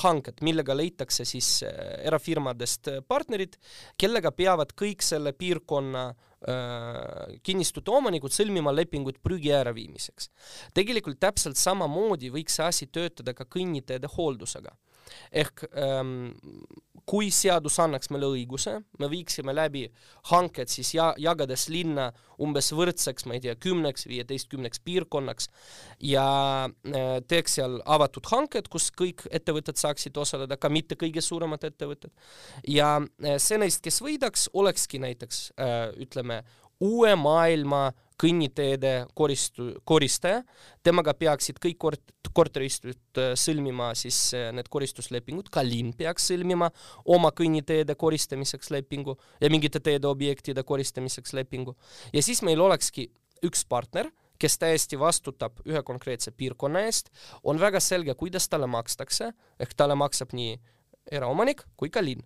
hanked, 0.00 0.40
millega 0.46 0.72
leitakse 0.78 1.26
siis 1.28 1.58
erafirmadest 1.66 2.88
partnerid, 3.04 3.58
kellega 4.00 4.32
peavad 4.32 4.72
kõik 4.78 5.04
selle 5.04 5.34
piirkonna 5.36 6.06
Äh, 6.46 7.38
kinnistute 7.42 7.90
omanikud 7.90 8.30
sõlmima 8.30 8.70
lepinguid 8.70 9.16
prügi 9.24 9.50
äraviimiseks. 9.56 10.28
tegelikult 10.76 11.18
täpselt 11.18 11.58
samamoodi 11.58 12.28
võiks 12.30 12.45
see 12.52 12.66
asi 12.66 12.86
töötada 12.86 13.34
ka 13.34 13.44
kõnniteede 13.44 14.10
hooldusega. 14.16 14.74
ehk 15.30 15.62
ähm, 15.78 16.32
kui 17.06 17.28
seadus 17.30 17.76
annaks 17.78 18.10
meile 18.10 18.26
õiguse, 18.34 18.72
me 18.98 19.08
viiksime 19.10 19.54
läbi 19.54 19.84
hanked 20.32 20.70
siis 20.72 20.90
ja 20.96 21.12
jagades 21.22 21.68
linna 21.70 22.08
umbes 22.42 22.72
võrdseks, 22.74 23.28
ma 23.28 23.36
ei 23.36 23.44
tea, 23.44 23.54
kümneks, 23.62 24.08
viieteistkümneks 24.10 24.82
piirkonnaks 24.84 25.48
ja 26.02 26.26
äh, 26.66 27.06
teeks 27.30 27.60
seal 27.60 27.78
avatud 27.86 28.26
hanked, 28.32 28.70
kus 28.72 28.90
kõik 28.90 29.22
ettevõtted 29.30 29.78
saaksid 29.78 30.18
osaleda, 30.18 30.58
ka 30.58 30.70
mitte 30.72 30.98
kõige 30.98 31.22
suuremad 31.22 31.64
ettevõtted. 31.70 32.10
ja 32.66 32.96
äh, 32.98 33.38
see 33.38 33.60
neist, 33.62 33.84
kes 33.86 34.02
võidaks, 34.02 34.50
olekski 34.52 34.98
näiteks 35.06 35.52
äh, 35.62 35.94
ütleme, 36.02 36.42
uue 36.82 37.14
maailma 37.16 37.92
kõnniteede 38.20 38.92
koristu-, 39.14 39.72
koristaja, 39.84 40.42
temaga 40.84 41.14
peaksid 41.14 41.60
kõik 41.62 41.78
kort-, 41.80 42.30
korteriistujad 42.36 43.20
äh, 43.20 43.32
sõlmima 43.38 43.92
siis 43.98 44.18
äh, 44.36 44.48
need 44.56 44.70
koristuslepingud, 44.72 45.50
ka 45.52 45.64
linn 45.66 45.94
peaks 45.96 46.30
sõlmima 46.32 46.70
oma 47.16 47.32
kõnniteede 47.36 47.96
koristamiseks 47.98 48.72
lepingu 48.74 49.16
ja 49.40 49.50
mingite 49.52 49.80
teedeobjektide 49.80 50.64
koristamiseks 50.66 51.36
lepingu. 51.36 51.76
ja 52.12 52.22
siis 52.22 52.42
meil 52.42 52.60
olekski 52.60 53.10
üks 53.44 53.66
partner, 53.68 54.10
kes 54.38 54.58
täiesti 54.60 54.98
vastutab 55.00 55.60
ühe 55.64 55.82
konkreetse 55.82 56.30
piirkonna 56.30 56.84
eest, 56.88 57.10
on 57.44 57.60
väga 57.60 57.80
selge, 57.80 58.14
kuidas 58.14 58.48
talle 58.48 58.68
makstakse, 58.68 59.32
ehk 59.60 59.76
talle 59.76 59.96
maksab 59.96 60.34
nii 60.36 60.56
eraomanik 61.12 61.62
kui 61.76 61.90
ka 61.90 62.02
linn. 62.02 62.22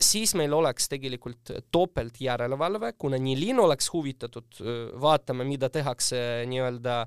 siis 0.00 0.34
meil 0.34 0.52
oleks 0.52 0.88
tegelikult 0.88 1.52
topelt 1.72 2.20
järelevalve, 2.20 2.92
kuna 2.98 3.18
nii 3.18 3.36
linn 3.40 3.60
oleks 3.60 3.92
huvitatud 3.92 4.62
vaatama, 5.00 5.44
mida 5.44 5.68
tehakse 5.68 6.44
nii-öelda 6.46 7.06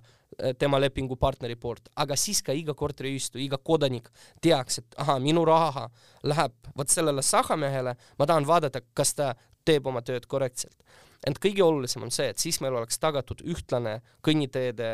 tema 0.59 0.79
lepingupartneri 0.81 1.55
poolt, 1.55 1.89
aga 1.95 2.15
siis 2.17 2.41
ka 2.43 2.53
iga 2.57 2.73
korteriühistu, 2.73 3.37
iga 3.41 3.57
kodanik 3.57 4.09
teaks, 4.41 4.79
et 4.81 4.97
ahah, 4.97 5.19
minu 5.21 5.45
raha 5.45 5.87
läheb 6.23 6.73
vot 6.77 6.89
sellele 6.89 7.21
sahamehele, 7.21 7.95
ma 8.19 8.29
tahan 8.29 8.47
vaadata, 8.47 8.81
kas 8.93 9.13
ta 9.17 9.33
teeb 9.65 9.87
oma 9.87 10.01
tööd 10.01 10.27
korrektselt. 10.27 10.77
ent 11.27 11.39
kõige 11.39 11.63
olulisem 11.63 12.03
on 12.03 12.11
see, 12.11 12.27
et 12.33 12.37
siis 12.37 12.59
meil 12.61 12.75
oleks 12.75 12.99
tagatud 12.99 13.45
ühtlane 13.47 14.01
kõnniteede 14.27 14.89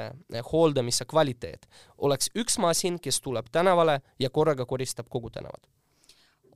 hooldamise 0.52 1.06
kvaliteet. 1.06 1.68
oleks 1.98 2.30
üks 2.36 2.60
masin, 2.60 3.00
kes 3.00 3.22
tuleb 3.22 3.50
tänavale 3.52 4.02
ja 4.20 4.30
korraga 4.30 4.66
koristab 4.66 5.10
kogu 5.10 5.30
tänavat 5.30 5.79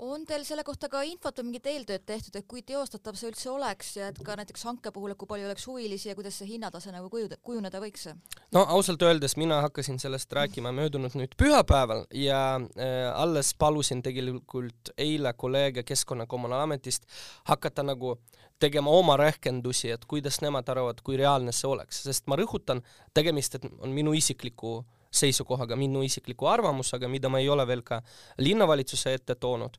on 0.03 0.25
teil 0.27 0.43
selle 0.47 0.63
kohta 0.67 0.89
ka 0.91 1.01
infot 1.07 1.37
või 1.39 1.49
mingit 1.49 1.67
eeltööd 1.71 2.03
tehtud, 2.05 2.35
et 2.35 2.47
kui 2.49 2.63
teostatav 2.65 3.17
see 3.19 3.29
üldse 3.31 3.49
oleks 3.51 3.93
ja 3.97 4.09
et 4.11 4.19
ka 4.25 4.35
näiteks 4.39 4.65
hanke 4.67 4.91
puhul, 4.95 5.13
et 5.13 5.19
kui 5.19 5.29
palju 5.29 5.47
oleks 5.47 5.67
huvilisi 5.69 6.09
ja 6.09 6.15
kuidas 6.17 6.37
see 6.39 6.49
hinnatase 6.53 6.93
nagu 6.93 7.09
kujuda, 7.13 7.37
kujuneda 7.43 7.81
võiks? 7.83 8.07
no 8.55 8.65
ausalt 8.75 9.01
öeldes 9.05 9.37
mina 9.39 9.61
hakkasin 9.65 9.99
sellest 10.03 10.33
rääkima 10.33 10.73
möödunud 10.75 11.15
nüüd 11.19 11.35
pühapäeval 11.39 12.05
ja 12.17 12.43
äh, 12.57 13.09
alles 13.13 13.53
palusin 13.59 14.03
tegelikult 14.03 14.93
eile 14.97 15.33
kolleege 15.33 15.83
Keskkonna-Kommunaalametist 15.83 17.07
hakata 17.51 17.83
nagu 17.83 18.17
tegema 18.59 18.91
oma 18.91 19.17
rehkendusi, 19.19 19.91
et 19.91 20.05
kuidas 20.07 20.39
nemad 20.41 20.67
arvavad, 20.69 21.01
kui 21.03 21.17
reaalne 21.19 21.51
see 21.51 21.67
oleks, 21.67 22.03
sest 22.05 22.27
ma 22.31 22.37
rõhutan, 22.39 22.83
tegemist 23.13 23.57
on 23.59 23.91
minu 23.91 24.13
isikliku 24.15 24.77
äh, 24.79 25.02
seisukohaga, 25.13 25.77
minu 25.79 26.03
isikliku 26.03 26.49
arvamusega, 26.49 27.07
mida 27.07 27.29
ma 27.29 27.39
ei 27.39 27.49
ole 27.49 27.67
veel 27.67 27.83
ka 27.85 28.01
linnavalitsuse 28.41 29.13
ette 29.13 29.35
toonud. 29.35 29.77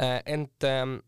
Äh, 0.00 0.20
ent 0.26 0.64
ähm, 0.64 0.98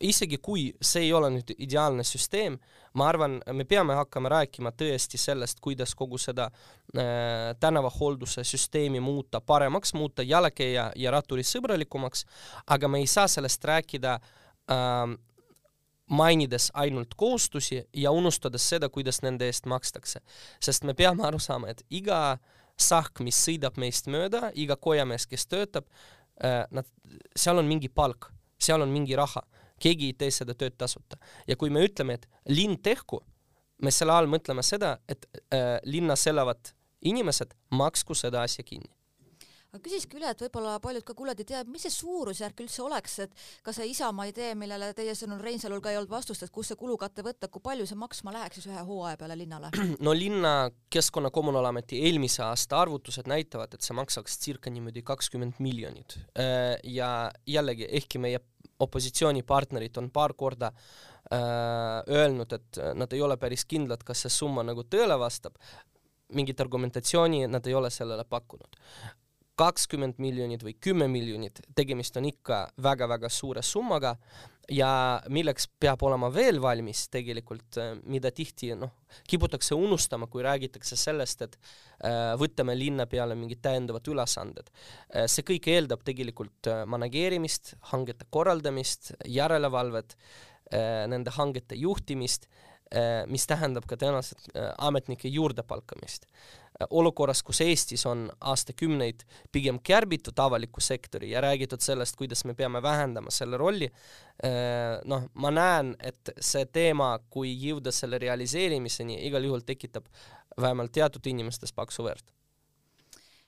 isegi 0.00 0.38
kui 0.42 0.68
see 0.82 1.06
ei 1.06 1.12
ole 1.14 1.30
nüüd 1.36 1.52
ideaalne 1.56 2.04
süsteem, 2.06 2.56
ma 2.98 3.08
arvan, 3.08 3.38
me 3.52 3.66
peame 3.68 3.96
hakkama 3.98 4.30
rääkima 4.32 4.72
tõesti 4.76 5.18
sellest, 5.20 5.60
kuidas 5.64 5.94
kogu 5.98 6.18
seda 6.18 6.48
äh, 6.50 7.52
tänavahoolduse 7.60 8.44
süsteemi 8.44 9.00
muuta 9.00 9.40
paremaks, 9.40 9.94
muuta 9.94 10.22
jalakäija 10.26 10.90
ja 10.96 11.14
ratturisõbralikumaks, 11.14 12.26
aga 12.66 12.90
me 12.90 13.02
ei 13.02 13.06
saa 13.10 13.28
sellest 13.30 13.64
rääkida 13.64 14.18
äh, 14.18 15.14
mainides 16.10 16.70
ainult 16.74 17.14
kohustusi 17.16 17.84
ja 17.96 18.10
unustades 18.12 18.66
seda, 18.68 18.88
kuidas 18.88 19.22
nende 19.22 19.46
eest 19.48 19.66
makstakse. 19.66 20.20
sest 20.60 20.84
me 20.84 20.94
peame 20.94 21.24
aru 21.26 21.38
saama, 21.38 21.70
et 21.72 21.86
iga 21.90 22.20
äh, 22.32 22.63
sahk, 22.80 23.20
mis 23.24 23.38
sõidab 23.46 23.78
meist 23.80 24.08
mööda, 24.10 24.50
iga 24.54 24.76
kojamees, 24.76 25.26
kes 25.30 25.46
töötab, 25.46 25.86
äh, 26.42 26.64
nad, 26.74 26.88
seal 27.36 27.60
on 27.60 27.68
mingi 27.70 27.88
palk, 27.88 28.30
seal 28.58 28.82
on 28.82 28.92
mingi 28.92 29.16
raha, 29.18 29.44
keegi 29.82 30.10
ei 30.10 30.18
tee 30.18 30.30
seda 30.34 30.54
tööd 30.54 30.76
tasuta. 30.78 31.18
ja 31.46 31.56
kui 31.56 31.70
me 31.70 31.84
ütleme, 31.86 32.14
et 32.14 32.28
linn 32.48 32.78
tehku, 32.82 33.20
me 33.82 33.90
selle 33.90 34.12
all 34.12 34.30
mõtleme 34.30 34.62
seda, 34.62 34.98
et 35.08 35.26
äh, 35.52 35.78
linnas 35.84 36.26
elavad 36.26 36.74
inimesed 37.04 37.54
maksku 37.70 38.14
seda 38.14 38.42
asja 38.42 38.64
kinni 38.64 38.90
aga 39.74 39.82
küsiski 39.82 40.18
üle, 40.20 40.30
et 40.30 40.42
võib-olla 40.44 40.76
paljud 40.82 41.02
ka 41.06 41.16
kuulajad 41.18 41.40
ei 41.42 41.48
tea, 41.48 41.60
mis 41.66 41.82
see 41.82 41.92
suurusjärk 41.96 42.60
üldse 42.62 42.82
oleks, 42.84 43.16
et 43.24 43.32
ka 43.66 43.72
see 43.74 43.88
Isamaa 43.90 44.28
idee, 44.30 44.52
millele 44.58 44.92
teie 44.94 45.16
sõnul 45.18 45.40
Reinsalul 45.42 45.82
ka 45.82 45.90
ei 45.90 45.98
olnud 45.98 46.12
vastust, 46.12 46.44
et 46.46 46.52
kust 46.54 46.70
see 46.70 46.78
kulukatte 46.78 47.24
võtta, 47.26 47.50
kui 47.50 47.62
palju 47.64 47.86
see 47.90 47.98
maksma 47.98 48.34
läheks 48.36 48.60
siis 48.60 48.68
ühe 48.70 48.84
hooaja 48.86 49.18
peale 49.18 49.36
linnale? 49.38 49.72
no 50.06 50.14
linna 50.14 50.54
keskkonna 50.94 51.32
kommunaalameti 51.34 51.98
eelmise 52.06 52.44
aasta 52.46 52.78
arvutused 52.84 53.30
näitavad, 53.30 53.74
et 53.74 53.86
see 53.86 53.96
maksaks 53.98 54.38
circa 54.44 54.70
niimoodi 54.70 55.02
kakskümmend 55.06 55.58
miljonit. 55.64 56.20
Äh, 56.38 56.76
ja 56.86 57.08
jällegi, 57.50 57.90
ehkki 57.98 58.22
meie 58.22 58.42
opositsioonipartnerid 58.84 59.98
on 59.98 60.12
paar 60.14 60.36
korda 60.38 60.70
äh, 60.70 61.42
öelnud, 62.14 62.54
et 62.54 62.80
nad 62.94 63.10
ei 63.10 63.26
ole 63.26 63.38
päris 63.42 63.66
kindlad, 63.66 64.06
kas 64.06 64.22
see 64.22 64.38
summa 64.38 64.62
nagu 64.66 64.86
tõele 64.86 65.18
vastab, 65.18 65.58
mingit 66.34 66.62
argumentatsiooni 66.62 67.44
nad 67.50 67.66
ei 67.66 67.74
ole 67.74 67.90
sellele 67.90 68.24
pakkunud 68.26 68.78
kakskümmend 69.58 70.18
miljonit 70.22 70.64
või 70.66 70.74
kümme 70.82 71.06
miljonit, 71.10 71.60
tegemist 71.76 72.16
on 72.18 72.26
ikka 72.30 72.64
väga-väga 72.82 73.30
suure 73.30 73.62
summaga 73.62 74.16
ja 74.70 75.20
milleks 75.32 75.66
peab 75.80 76.02
olema 76.06 76.30
veel 76.32 76.60
valmis 76.62 77.04
tegelikult, 77.12 77.78
äh, 77.80 77.92
mida 78.08 78.32
tihti 78.34 78.72
noh, 78.78 78.94
kiputakse 79.28 79.76
unustama, 79.76 80.26
kui 80.32 80.42
räägitakse 80.44 80.96
sellest, 80.98 81.44
et 81.46 81.58
äh, 81.58 82.32
võtame 82.40 82.76
linna 82.78 83.06
peale 83.10 83.36
mingid 83.38 83.62
täiendavad 83.64 84.08
ülesanded 84.10 84.70
äh,. 84.70 85.28
see 85.30 85.46
kõik 85.46 85.68
eeldab 85.72 86.04
tegelikult 86.06 86.70
äh, 86.70 86.84
manageerimist, 86.90 87.76
hangete 87.92 88.26
korraldamist, 88.30 89.12
järelevalvet 89.28 90.16
äh,, 90.16 91.04
nende 91.12 91.34
hangete 91.36 91.78
juhtimist 91.78 92.48
äh,, 92.48 92.73
mis 93.26 93.46
tähendab 93.48 93.86
ka 93.88 93.96
tõenäoliselt 93.98 94.50
äh, 94.52 94.70
ametnike 94.78 95.28
juurdepalkamist. 95.28 96.28
Olukorras, 96.90 97.38
kus 97.46 97.60
Eestis 97.62 98.02
on 98.10 98.24
aastakümneid 98.42 99.20
pigem 99.54 99.78
kärbitud 99.78 100.38
avaliku 100.42 100.82
sektori 100.82 101.30
ja 101.30 101.40
räägitud 101.40 101.80
sellest, 101.80 102.16
kuidas 102.18 102.42
me 102.44 102.56
peame 102.58 102.82
vähendama 102.82 103.30
selle 103.30 103.56
rolli, 103.56 103.86
noh, 105.06 105.28
ma 105.38 105.52
näen, 105.54 105.92
et 106.02 106.32
see 106.42 106.66
teema, 106.66 107.12
kui 107.30 107.52
jõuda 107.54 107.94
selle 107.94 108.18
realiseerimiseni, 108.18 109.20
igal 109.28 109.46
juhul 109.46 109.62
tekitab 109.62 110.10
vähemalt 110.60 110.90
teatud 110.98 111.30
inimestes 111.30 111.70
paksu 111.72 112.08
verd. 112.08 112.34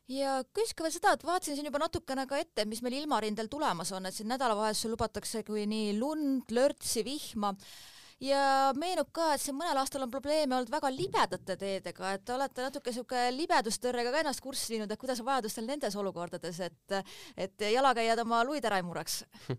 Ja 0.06 0.38
küsiks 0.54 0.78
ka 0.78 0.86
veel 0.86 0.94
seda, 0.94 1.16
et 1.16 1.26
vaatasin 1.26 1.58
siin 1.58 1.66
juba 1.66 1.80
natukene 1.82 2.28
ka 2.30 2.38
ette, 2.38 2.62
mis 2.70 2.78
meil 2.84 3.00
ilmarindel 3.00 3.50
tulemas 3.50 3.90
on, 3.96 4.06
et 4.06 4.14
siin 4.14 4.30
nädalavahetusel 4.30 4.94
lubatakse 4.94 5.42
kui 5.42 5.66
nii 5.66 5.96
lund, 5.98 6.54
lörtsi, 6.54 7.02
vihma 7.02 7.56
ja 8.20 8.73
meenub 8.78 9.11
ka, 9.12 9.32
et 9.35 9.42
siin 9.42 9.56
mõnel 9.58 9.76
aastal 9.80 10.06
on 10.06 10.12
probleeme 10.12 10.56
olnud 10.56 10.73
väga 10.73 10.90
libedate 10.94 11.56
teedega, 11.61 12.14
et 12.16 12.25
te 12.25 12.35
olete 12.37 12.64
natuke 12.64 12.94
sihuke 12.94 13.26
libedustõrrega 13.37 14.14
ka 14.14 14.23
ennast 14.25 14.44
kurssi 14.44 14.75
viinud, 14.75 14.90
et 14.90 15.00
kuidas 15.00 15.20
vajadustel 15.25 15.68
nendes 15.68 15.96
olukordades, 15.96 16.61
et 16.61 16.99
et 17.37 17.68
jalakäijad 17.73 18.25
oma 18.25 18.42
luid 18.46 18.64
ära 18.64 18.80
ei 18.80 18.87
mureks 18.87 19.23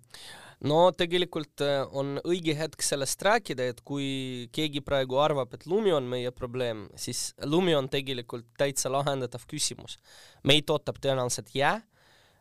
no 0.65 0.79
tegelikult 0.97 1.61
äh, 1.65 1.83
on 1.93 2.17
õige 2.25 2.55
hetk 2.57 2.81
sellest 2.85 3.21
rääkida, 3.25 3.69
et 3.71 3.83
kui 3.85 4.47
keegi 4.55 4.81
praegu 4.85 5.19
arvab, 5.21 5.53
et 5.53 5.67
lumi 5.69 5.93
on 5.93 6.07
meie 6.09 6.31
probleem, 6.35 6.87
siis 6.97 7.31
lumi 7.45 7.75
on 7.77 7.89
tegelikult 7.91 8.47
täitsa 8.57 8.91
lahendatav 8.93 9.45
küsimus. 9.49 9.97
meid 10.43 10.69
ootab 10.69 10.97
tõenäoliselt 11.03 11.53
jää, 11.53 11.77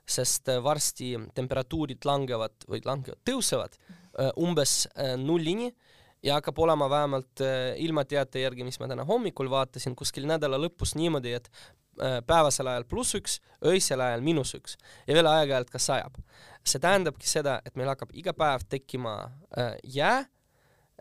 sest 0.07 0.49
äh, 0.49 0.63
varsti 0.63 1.15
temperatuurid 1.35 2.09
langevad 2.09 2.69
või 2.71 2.81
langevad, 2.85 3.21
tõusevad 3.29 3.77
äh, 3.77 4.33
umbes 4.41 4.87
nullini 5.21 5.75
ja 6.27 6.41
hakkab 6.41 6.59
olema 6.59 6.91
vähemalt 6.91 7.43
ilmateate 7.79 8.43
järgi, 8.43 8.65
mis 8.67 8.81
ma 8.83 8.89
täna 8.91 9.05
hommikul 9.07 9.51
vaatasin, 9.51 9.95
kuskil 9.97 10.27
nädala 10.27 10.59
lõpus 10.59 10.97
niimoodi, 10.99 11.37
et 11.39 11.51
päevasel 12.27 12.69
ajal 12.71 12.85
pluss 12.89 13.17
üks, 13.17 13.39
öisel 13.67 14.03
ajal 14.05 14.25
miinus 14.25 14.55
üks. 14.59 14.77
Ja 15.09 15.17
veel 15.17 15.29
aeg-ajalt 15.31 15.71
ka 15.73 15.81
sajab. 15.81 16.19
See 16.67 16.83
tähendabki 16.83 17.29
seda, 17.29 17.61
et 17.67 17.77
meil 17.79 17.91
hakkab 17.93 18.13
iga 18.17 18.35
päev 18.37 18.67
tekkima 18.69 19.19
äh, 19.57 19.77
jää. 19.97 20.25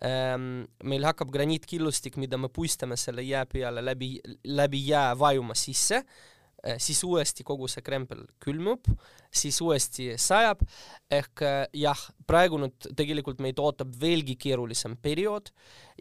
Ähm,, 0.04 0.66
meil 0.84 1.08
hakkab 1.08 1.32
graniitkillustik, 1.32 2.18
mida 2.20 2.38
me 2.38 2.50
puistame 2.52 2.98
selle 3.00 3.24
jää 3.24 3.46
peale 3.48 3.84
läbi, 3.86 4.18
läbi 4.44 4.82
jää 4.88 5.14
vajuma 5.20 5.56
sisse. 5.56 6.02
äh,, 6.04 6.35
siis 6.82 7.04
uuesti 7.06 7.46
kogu 7.46 7.68
see 7.72 7.84
krempel 7.86 8.24
külmub, 8.44 8.88
siis 9.36 9.58
uuesti 9.62 10.14
sajab, 10.22 10.64
ehk 11.12 11.44
äh, 11.46 11.62
jah, 11.86 12.02
praegu 12.28 12.60
nüüd 12.62 12.90
tegelikult 12.98 13.42
meid 13.44 13.60
ootab 13.62 13.94
veelgi 14.02 14.38
keerulisem 14.40 14.98
periood 15.02 15.52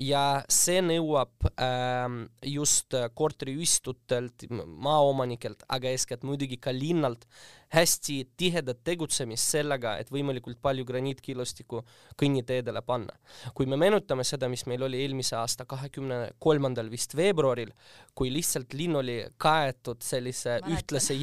ja 0.00 0.42
see 0.50 0.80
nõuab 0.82 1.48
äh, 1.54 2.06
just 2.50 2.94
korteriühistutelt, 3.14 4.46
maaomanikelt, 4.66 5.66
aga 5.68 5.92
eeskätt 5.92 6.24
muidugi 6.26 6.58
ka 6.62 6.74
linnalt 6.74 7.28
hästi 7.74 8.16
tihedat 8.38 8.82
tegutsemist 8.86 9.50
sellega, 9.56 9.96
et 9.98 10.10
võimalikult 10.14 10.60
palju 10.62 10.84
graniitkillustikku 10.86 11.82
kõnniteedele 12.20 12.82
panna. 12.86 13.14
kui 13.54 13.66
me 13.66 13.78
meenutame 13.80 14.24
seda, 14.24 14.48
mis 14.48 14.66
meil 14.70 14.82
oli 14.86 15.00
eelmise 15.02 15.36
aasta 15.36 15.66
kahekümne 15.66 16.34
kolmandal 16.38 16.90
vist 16.90 17.16
veebruaril, 17.16 17.72
kui 18.14 18.32
lihtsalt 18.32 18.74
linn 18.78 18.96
oli 19.02 19.18
kaetud 19.38 20.02
sellise 20.02 20.60
ühtlase 20.70 21.18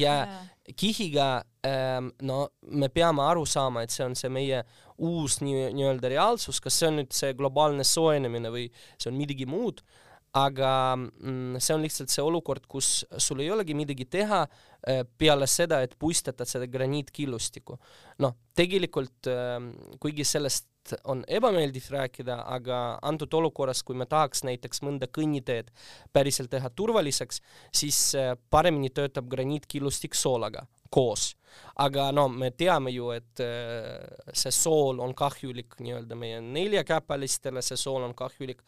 jääkihiga 0.68 1.44
ähm,, 1.66 2.08
no 2.22 2.48
me 2.70 2.88
peame 2.88 3.22
aru 3.22 3.46
saama, 3.46 3.82
et 3.82 3.90
see 3.90 4.04
on 4.04 4.14
see 4.14 4.30
meie 4.30 4.62
uus 4.98 5.40
nii, 5.42 5.72
nii-öelda 5.74 6.08
reaalsus, 6.08 6.60
kas 6.60 6.78
see 6.78 6.88
on 6.88 7.00
nüüd 7.00 7.12
see 7.12 7.34
globaalne 7.34 7.84
soojenemine 7.84 8.50
või 8.50 8.68
see 8.96 9.10
on 9.10 9.18
midagi 9.18 9.46
muud, 9.46 9.82
aga 10.32 10.96
mm, 10.96 11.58
see 11.60 11.74
on 11.74 11.82
lihtsalt 11.82 12.12
see 12.12 12.22
olukord, 12.24 12.66
kus 12.70 13.04
sul 13.18 13.42
ei 13.42 13.50
olegi 13.52 13.74
midagi 13.76 14.06
teha 14.08 14.44
äh, 14.46 15.02
peale 15.18 15.46
seda, 15.50 15.82
et 15.82 15.96
puistetad 15.98 16.48
seda 16.48 16.68
graniitkillustikku. 16.70 17.78
noh, 18.22 18.36
tegelikult 18.54 19.28
ähm, 19.28 19.72
kuigi 20.00 20.24
sellest 20.24 20.71
on 21.04 21.24
ebameeldiv 21.28 21.88
rääkida, 21.90 22.38
aga 22.54 22.98
antud 23.02 23.34
olukorras, 23.34 23.82
kui 23.86 23.96
me 23.98 24.06
tahaks 24.06 24.44
näiteks 24.46 24.82
mõnda 24.82 25.08
kõnniteed 25.08 25.70
päriselt 26.12 26.50
teha 26.50 26.70
turvaliseks, 26.70 27.42
siis 27.74 28.00
äh, 28.18 28.34
paremini 28.50 28.90
töötab 28.90 29.30
graniitkillustik 29.30 30.14
soolaga 30.18 30.66
koos. 30.92 31.36
aga 31.76 32.06
no 32.12 32.28
me 32.28 32.50
teame 32.50 32.90
ju, 32.90 33.10
et 33.12 33.40
äh, 33.44 34.32
see 34.32 34.52
sool 34.52 35.00
on 35.04 35.14
kahjulik 35.14 35.76
nii-öelda 35.80 36.16
meie 36.16 36.40
neljakäpalistele, 36.40 37.62
see 37.62 37.76
sool 37.76 38.02
on 38.02 38.14
kahjulik 38.16 38.62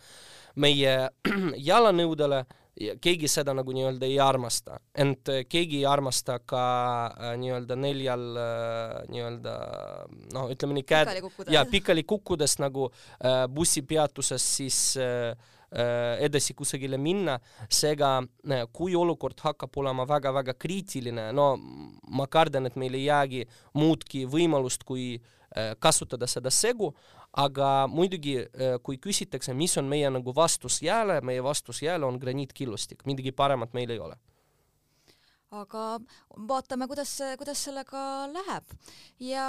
meie 0.60 0.94
jalanõudele 1.70 2.44
keegi 2.74 3.28
seda 3.30 3.54
nagu 3.54 3.72
nii-öelda 3.74 4.06
ei 4.08 4.18
armasta, 4.22 4.78
ent 4.98 5.30
äh, 5.30 5.44
keegi 5.48 5.80
ei 5.82 5.86
armasta 5.86 6.40
ka 6.42 6.62
äh, 7.06 7.34
nii-öelda 7.38 7.76
neljal 7.78 8.24
äh, 8.40 8.94
nii-öelda 9.12 9.54
noh, 10.34 10.48
ütleme 10.50 10.78
nii 10.80 10.86
käed 10.88 11.12
ja 11.54 11.64
pikali 11.70 12.02
kukkudes 12.08 12.58
nagu 12.62 12.88
äh, 12.90 13.44
bussipeatuses 13.50 14.46
siis 14.56 14.80
äh, 14.98 15.34
edasi 15.74 16.54
kusagile 16.54 16.94
minna, 17.02 17.40
seega 17.66 18.20
kui 18.70 18.92
olukord 18.94 19.40
hakkab 19.42 19.74
olema 19.82 20.04
väga-väga 20.06 20.52
kriitiline, 20.54 21.32
no 21.34 21.56
ma 22.14 22.28
kardan, 22.30 22.68
et 22.68 22.76
meil 22.78 22.94
ei 22.94 23.08
jäägi 23.08 23.40
muudki 23.74 24.22
võimalust, 24.30 24.86
kui 24.86 25.16
kasutada 25.82 26.28
seda 26.30 26.52
segu, 26.54 26.92
aga 27.36 27.86
muidugi, 27.90 28.36
äh, 28.38 28.76
kui 28.82 28.98
küsitakse, 29.02 29.54
mis 29.54 29.76
on 29.78 29.88
meie 29.90 30.10
nagu 30.10 30.34
vastus 30.36 30.82
jääle, 30.82 31.20
meie 31.20 31.42
vastus 31.42 31.82
jääle 31.82 32.06
on 32.06 32.20
graniitkillustik, 32.22 33.02
midagi 33.06 33.32
paremat 33.32 33.74
meil 33.74 33.90
ei 33.90 33.98
ole 33.98 34.16
aga 35.62 35.84
vaatame, 36.48 36.88
kuidas, 36.90 37.12
kuidas 37.40 37.62
sellega 37.66 38.02
läheb. 38.32 38.74
ja 39.22 39.46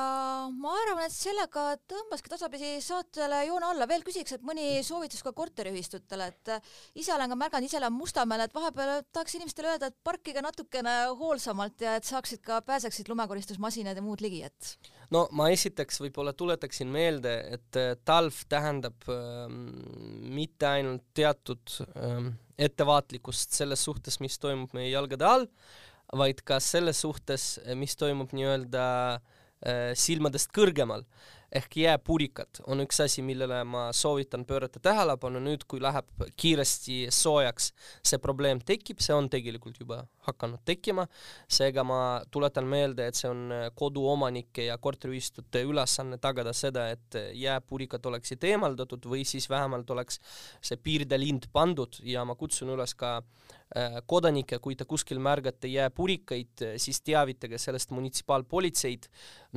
ma 0.54 0.74
arvan, 0.84 1.06
et 1.08 1.16
sellega 1.16 1.66
tõmbaski 1.90 2.32
tasapisi 2.32 2.76
saatele 2.86 3.46
joone 3.50 3.72
alla. 3.72 3.88
veel 3.90 4.06
küsiks, 4.08 4.36
et 4.36 4.46
mõni 4.46 4.84
soovitus 4.86 5.24
ka 5.26 5.34
korteriühistutele, 5.36 6.28
et 6.34 6.54
ise 6.96 7.14
olen 7.14 7.32
ka 7.32 7.40
märganud, 7.40 7.70
ise 7.70 7.80
elan 7.82 7.96
Mustamäel, 7.96 8.46
et 8.46 8.56
vahepeal 8.56 9.04
tahaks 9.12 9.38
inimestele 9.40 9.74
öelda, 9.74 9.90
et 9.92 9.98
parkige 10.04 10.44
natukene 10.46 10.96
hoolsamalt 11.20 11.82
ja 11.82 11.96
et 12.00 12.08
saaksid 12.08 12.44
ka, 12.46 12.62
pääseksid 12.66 13.10
lumekoristusmasinad 13.10 13.98
ja 13.98 14.06
muud 14.06 14.22
ligi, 14.26 14.44
et 14.46 14.92
no 15.14 15.26
ma 15.36 15.50
esiteks 15.54 16.00
võib-olla 16.04 16.34
tuletaksin 16.38 16.90
meelde, 16.92 17.36
et 17.58 17.80
äh, 17.80 17.94
talv 18.08 18.38
tähendab 18.52 19.08
ähm, 19.12 19.62
mitte 20.36 20.70
ainult 20.70 21.06
teatud 21.18 21.78
ähm, 21.96 22.34
ettevaatlikkust 22.58 23.56
selles 23.56 23.84
suhtes, 23.86 24.20
mis 24.24 24.40
toimub 24.40 24.74
meie 24.76 24.90
jalgade 24.92 25.28
all, 25.28 25.48
vaid 26.14 26.44
ka 26.46 26.60
selles 26.60 27.02
suhtes, 27.02 27.56
mis 27.76 27.96
toimub 27.98 28.34
nii-öelda 28.36 28.86
äh, 29.16 29.94
silmadest 29.98 30.54
kõrgemal. 30.56 31.06
Ehk 31.56 31.78
jääpurikad 31.80 32.60
on 32.68 32.82
üks 32.84 32.98
asi, 33.00 33.22
millele 33.24 33.62
ma 33.70 33.86
soovitan 33.96 34.44
pöörata 34.46 34.82
tähelepanu. 34.84 35.40
Nüüd, 35.40 35.64
kui 35.70 35.80
läheb 35.80 36.10
kiiresti 36.36 37.06
soojaks. 37.14 37.70
see 38.04 38.20
probleem 38.20 38.60
tekib, 38.60 39.00
see 39.00 39.14
on 39.16 39.30
tegelikult 39.32 39.80
juba 39.80 40.02
hakanud 40.28 40.60
tekkima, 40.66 41.06
seega 41.48 41.86
ma 41.88 42.00
tuletan 42.32 42.68
meelde, 42.68 43.08
et 43.08 43.16
see 43.16 43.30
on 43.30 43.54
koduomanike 43.76 44.66
ja 44.66 44.78
korteriühistute 44.78 45.64
ülesanne 45.64 46.18
tagada 46.18 46.52
seda, 46.54 46.90
et 46.90 47.16
jääpurikad 47.34 48.06
oleksid 48.06 48.44
eemaldatud 48.44 49.06
või 49.06 49.24
siis 49.24 49.48
vähemalt 49.50 49.90
oleks 49.96 50.20
see 50.62 50.76
piirdelind 50.76 51.48
pandud. 51.54 52.02
Ja 52.04 52.26
ma 52.26 52.36
kutsun 52.36 52.74
üles 52.76 52.98
ka 53.00 53.22
äh, 53.22 53.56
kodanikke, 54.06 54.60
kui 54.62 54.76
te 54.78 54.86
kuskil 54.86 55.18
märgate 55.20 55.68
jääpurikaid, 55.68 56.62
siis 56.78 57.02
teavitage 57.02 57.58
sellest 57.58 57.90
munitsipaalpolitseid 57.98 59.08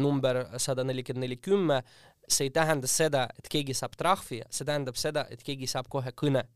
number 0.00 0.46
sada 0.56 0.84
nelikümmend 0.84 1.26
neli 1.26 1.36
kümme 1.36 1.82
see 2.28 2.48
ei 2.48 2.50
tähenda 2.50 2.88
seda, 2.90 3.26
et 3.38 3.48
keegi 3.50 3.74
saab 3.76 3.96
trahvi, 3.98 4.42
see 4.52 4.68
tähendab 4.68 4.96
seda, 5.00 5.24
et 5.32 5.42
keegi 5.44 5.68
saab 5.70 5.90
kohe 5.92 6.14
kõne. 6.16 6.46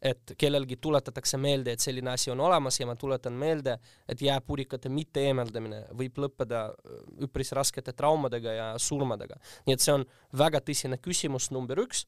et 0.00 0.32
kellelgi 0.40 0.78
tuletatakse 0.80 1.36
meelde, 1.36 1.74
et 1.76 1.82
selline 1.84 2.08
asi 2.08 2.30
on 2.32 2.40
olemas 2.40 2.78
ja 2.80 2.86
ma 2.88 2.94
tuletan 2.96 3.34
meelde, 3.36 3.74
et 4.08 4.22
jääpurikate 4.24 4.88
mitte 4.88 5.20
eemaldamine 5.28 5.82
võib 5.92 6.16
lõppeda 6.24 6.62
äh, 6.70 7.02
üpris 7.26 7.52
raskete 7.52 7.92
traumadega 7.92 8.54
ja 8.54 8.68
surmadega. 8.78 9.36
nii 9.66 9.76
et 9.76 9.84
see 9.84 9.92
on 9.92 10.06
väga 10.32 10.62
tõsine 10.64 10.96
küsimus 10.96 11.50
number 11.50 11.84
üks. 11.84 12.06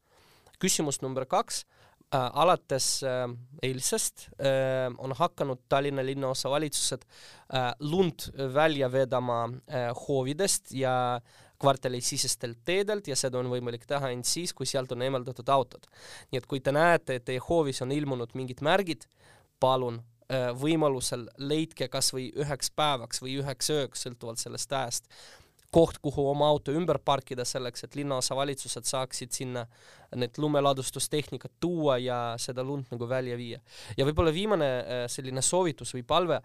küsimus 0.59 1.03
number 1.03 1.27
kaks 1.27 1.67
äh,, 1.67 1.92
alates 2.13 3.03
äh, 3.03 3.29
eilsest 3.63 4.29
äh, 4.41 4.93
on 4.99 5.15
hakanud 5.17 5.63
Tallinna 5.69 6.05
linnaosavalitsused 6.07 7.07
äh, 7.55 7.73
lund 7.81 8.29
välja 8.55 8.93
vedama 8.93 9.45
äh, 9.69 9.91
hoovidest 10.09 10.73
ja 10.73 11.21
kvartalisisestelt 11.63 12.59
teedelt 12.65 13.09
ja 13.09 13.17
seda 13.17 13.39
on 13.39 13.51
võimalik 13.53 13.85
teha 13.87 14.11
ainult 14.11 14.29
siis, 14.29 14.53
kui 14.53 14.67
sealt 14.67 14.93
on 14.93 15.03
eemaldatud 15.07 15.49
autod. 15.49 15.87
nii 16.31 16.41
et 16.41 16.49
kui 16.51 16.61
te 16.61 16.75
näete, 16.75 17.17
et 17.17 17.25
teie 17.29 17.43
hoovis 17.49 17.83
on 17.85 17.93
ilmunud 17.95 18.35
mingid 18.39 18.65
märgid, 18.67 19.07
palun 19.63 20.01
äh, 20.27 20.51
võimalusel 20.59 21.29
leidke 21.39 21.89
kas 21.89 22.11
või 22.15 22.31
üheks 22.45 22.73
päevaks 22.77 23.23
või 23.23 23.39
üheks 23.43 23.71
ööks, 23.71 24.05
sõltuvalt 24.09 24.43
sellest 24.43 24.73
ajast, 24.73 25.09
koht, 25.73 25.99
kuhu 26.05 26.27
oma 26.31 26.51
auto 26.53 26.73
ümber 26.77 26.99
parkida 27.01 27.47
selleks, 27.49 27.87
et 27.87 27.97
linnaosavalitsused 27.97 28.87
saaksid 28.89 29.33
sinna 29.33 29.67
need 30.17 30.37
lumeladustustehnikat 30.39 31.57
tuua 31.61 31.97
ja 31.99 32.19
seda 32.39 32.65
lund 32.65 32.93
nagu 32.93 33.09
välja 33.09 33.37
viia. 33.41 33.61
ja 33.97 34.07
võib-olla 34.09 34.35
viimane 34.35 34.71
äh, 34.79 35.05
selline 35.09 35.43
soovitus 35.43 35.95
või 35.97 36.05
palve 36.07 36.43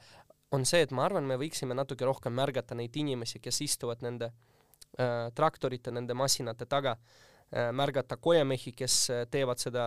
on 0.55 0.63
see, 0.65 0.81
et 0.85 0.93
ma 0.95 1.03
arvan, 1.03 1.27
me 1.27 1.35
võiksime 1.35 1.75
natuke 1.75 2.05
rohkem 2.07 2.33
märgata 2.33 2.75
neid 2.75 2.95
inimesi, 2.95 3.43
kes 3.43 3.61
istuvad 3.65 4.05
nende 4.05 4.31
äh, 4.31 4.57
Äh, 4.97 5.29
traktorite, 5.35 5.91
nende 5.93 6.15
masinate 6.17 6.65
taga 6.65 6.95
äh, 7.51 7.67
märgata 7.75 8.15
kojamehi, 8.17 8.71
kes 8.73 8.95
äh, 9.13 9.25
teevad 9.29 9.61
seda 9.61 9.83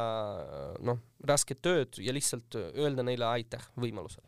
noh, 0.87 1.01
rasket 1.27 1.59
tööd 1.67 1.99
ja 1.99 2.15
lihtsalt 2.15 2.55
öelda 2.61 3.03
neile 3.03 3.27
aitäh 3.27 3.65
võimalusel. 3.75 4.23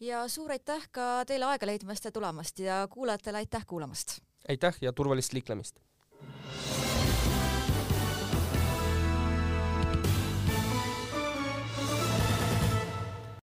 Ja 0.00 0.28
suur 0.28 0.50
aitäh 0.52 0.88
ka 0.92 1.24
teile 1.26 1.44
aega 1.44 1.66
leidmast 1.66 2.04
ja 2.04 2.12
tulemast 2.12 2.58
ja 2.58 2.88
kuulajatele 2.90 3.38
aitäh 3.38 3.66
kuulamast! 3.66 4.20
aitäh 4.48 4.76
ja 4.80 4.92
turvalist 4.92 5.32
liiklemist! 5.32 5.80